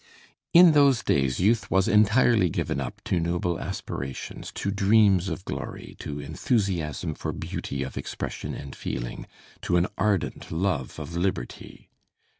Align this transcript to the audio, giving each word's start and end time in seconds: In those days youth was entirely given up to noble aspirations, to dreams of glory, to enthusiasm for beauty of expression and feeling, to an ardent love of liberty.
In 0.51 0.71
those 0.71 1.03
days 1.03 1.39
youth 1.39 1.69
was 1.69 1.87
entirely 1.87 2.49
given 2.49 2.81
up 2.81 3.03
to 3.03 3.19
noble 3.19 3.59
aspirations, 3.59 4.51
to 4.53 4.71
dreams 4.71 5.29
of 5.29 5.45
glory, 5.45 5.95
to 5.99 6.19
enthusiasm 6.19 7.13
for 7.13 7.31
beauty 7.31 7.83
of 7.83 7.95
expression 7.95 8.55
and 8.55 8.75
feeling, 8.75 9.27
to 9.61 9.77
an 9.77 9.85
ardent 9.99 10.51
love 10.51 10.97
of 10.97 11.15
liberty. 11.15 11.87